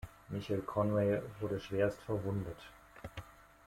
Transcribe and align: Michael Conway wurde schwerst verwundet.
Michael 0.31 0.63
Conway 0.63 1.21
wurde 1.39 1.59
schwerst 1.59 2.01
verwundet. 2.01 2.57